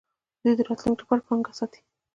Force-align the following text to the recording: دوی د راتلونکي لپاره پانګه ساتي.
دوی 0.41 0.53
د 0.57 0.61
راتلونکي 0.67 1.01
لپاره 1.03 1.25
پانګه 1.27 1.51
ساتي. 1.59 1.81